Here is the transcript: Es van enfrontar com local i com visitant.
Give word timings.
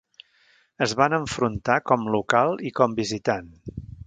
Es 0.85 0.95
van 1.01 1.15
enfrontar 1.17 1.77
com 1.91 2.09
local 2.17 2.57
i 2.71 2.77
com 2.81 2.97
visitant. 3.03 3.55